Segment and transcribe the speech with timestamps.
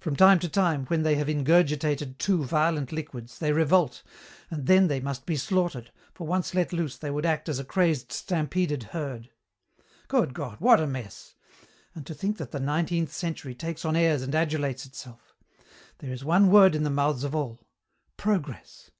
[0.00, 4.02] From time to time, when they have ingurgitated too violent liquids, they revolt,
[4.50, 7.64] and then they must be slaughtered, for once let loose they would act as a
[7.64, 9.30] crazed stampeded herd.
[10.08, 11.36] "Good God, what a mess!
[11.94, 15.36] And to think that the nineteenth century takes on airs and adulates itself.
[15.98, 17.60] There is one word in the mouths of all.
[18.16, 18.90] Progress.